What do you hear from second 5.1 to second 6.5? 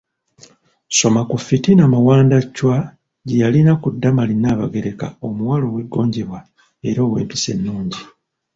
omuwala ow’eggonjebwa